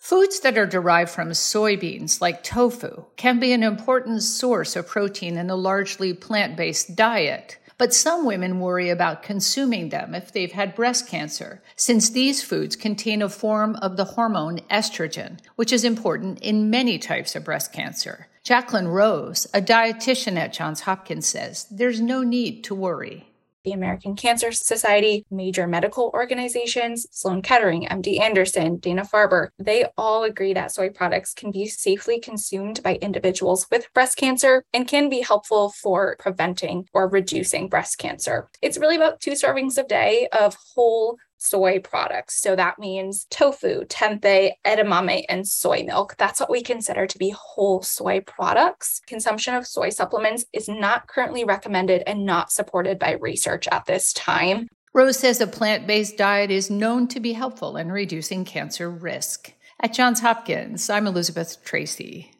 [0.00, 5.36] Foods that are derived from soybeans, like tofu, can be an important source of protein
[5.36, 7.58] in a largely plant based diet.
[7.76, 12.76] But some women worry about consuming them if they've had breast cancer, since these foods
[12.76, 17.70] contain a form of the hormone estrogen, which is important in many types of breast
[17.70, 18.26] cancer.
[18.42, 23.29] Jacqueline Rose, a dietitian at Johns Hopkins, says there's no need to worry
[23.64, 30.24] the American Cancer Society, major medical organizations, Sloan Kettering, MD Anderson, Dana Farber, they all
[30.24, 35.08] agree that soy products can be safely consumed by individuals with breast cancer and can
[35.08, 38.48] be helpful for preventing or reducing breast cancer.
[38.62, 42.40] It's really about two servings a day of whole soy products.
[42.40, 46.16] So that means tofu, tempeh, edamame, and soy milk.
[46.18, 49.00] That's what we consider to be whole soy products.
[49.06, 54.12] Consumption of soy supplements is not currently recommended and not supported by research at this
[54.12, 54.68] time.
[54.92, 59.54] Rose says a plant based diet is known to be helpful in reducing cancer risk.
[59.80, 62.32] At Johns Hopkins, I'm Elizabeth Tracey.